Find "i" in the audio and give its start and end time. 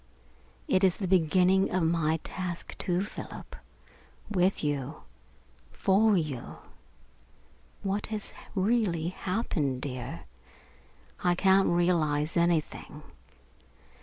11.23-11.35